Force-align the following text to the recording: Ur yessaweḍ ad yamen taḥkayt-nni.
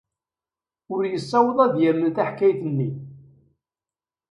Ur 0.93 1.03
yessaweḍ 1.07 1.57
ad 1.65 1.75
yamen 1.83 2.09
taḥkayt-nni. 2.15 2.89